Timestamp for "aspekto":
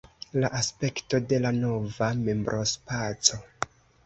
0.59-1.19